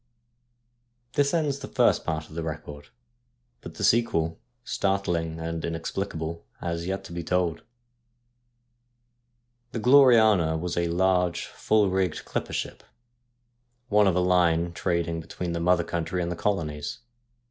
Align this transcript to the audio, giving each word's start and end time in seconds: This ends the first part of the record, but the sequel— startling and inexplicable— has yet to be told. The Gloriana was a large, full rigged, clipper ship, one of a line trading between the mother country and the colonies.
This 1.13 1.31
ends 1.31 1.59
the 1.59 1.67
first 1.67 2.03
part 2.03 2.27
of 2.27 2.33
the 2.33 2.41
record, 2.41 2.87
but 3.61 3.75
the 3.75 3.83
sequel— 3.83 4.39
startling 4.63 5.39
and 5.39 5.63
inexplicable— 5.63 6.43
has 6.59 6.87
yet 6.87 7.03
to 7.03 7.11
be 7.13 7.23
told. 7.23 7.61
The 9.73 9.79
Gloriana 9.79 10.57
was 10.57 10.75
a 10.75 10.87
large, 10.87 11.45
full 11.45 11.91
rigged, 11.91 12.25
clipper 12.25 12.51
ship, 12.53 12.83
one 13.89 14.07
of 14.07 14.15
a 14.15 14.21
line 14.21 14.73
trading 14.73 15.19
between 15.19 15.51
the 15.51 15.59
mother 15.59 15.83
country 15.83 16.23
and 16.23 16.31
the 16.31 16.35
colonies. 16.35 17.01